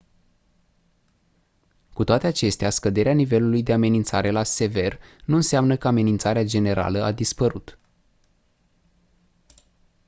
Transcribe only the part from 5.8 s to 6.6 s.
amenințarea